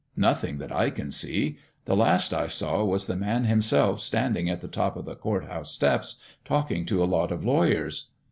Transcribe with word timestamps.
"Nothing 0.17 0.57
that 0.57 0.71
I 0.71 0.89
can 0.89 1.11
see. 1.11 1.57
The 1.85 1.95
last 1.95 2.33
I 2.33 2.47
saw 2.47 2.83
was 2.83 3.05
the 3.05 3.15
Man 3.15 3.43
himself 3.43 3.99
standing 3.99 4.49
at 4.49 4.59
the 4.59 4.67
top 4.67 4.95
of 4.97 5.05
the 5.05 5.13
court 5.13 5.45
house 5.45 5.69
steps 5.71 6.19
talking 6.43 6.87
to 6.87 7.03
a 7.03 7.05
lot 7.05 7.31
of 7.31 7.45
lawyers. 7.45 8.09